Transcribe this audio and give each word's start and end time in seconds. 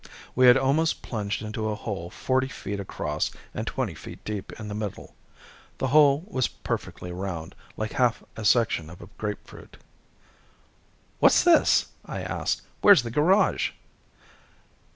We 0.33 0.47
had 0.47 0.57
almost 0.57 1.03
plunged 1.03 1.43
into 1.43 1.69
a 1.69 1.75
hole 1.75 2.09
forty 2.09 2.47
feet 2.47 2.79
across 2.79 3.29
and 3.53 3.67
twenty 3.67 3.93
feet 3.93 4.25
deep 4.25 4.51
in 4.59 4.67
the 4.67 4.73
middle. 4.73 5.13
The 5.77 5.89
hole 5.89 6.23
was 6.25 6.47
perfectly 6.47 7.11
round, 7.11 7.53
like 7.77 7.91
a 7.93 7.97
half 7.97 8.23
section 8.41 8.89
of 8.89 9.03
a 9.03 9.09
grapefruit. 9.19 9.77
"What's 11.19 11.43
this?" 11.43 11.89
I 12.03 12.21
asked. 12.23 12.63
"Where's 12.81 13.03
the 13.03 13.11
garage?" 13.11 13.73